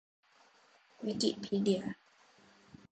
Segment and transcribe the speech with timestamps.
[1.05, 1.81] วิกิพีเดีย